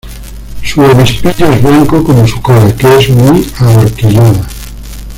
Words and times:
Su 0.63 0.81
obispillo 0.81 1.53
es 1.53 1.61
blanco 1.61 2.03
como 2.03 2.27
su 2.27 2.41
cola, 2.41 2.75
que 2.75 2.87
es 2.97 3.07
muy 3.11 3.47
ahorquillada. 3.59 4.47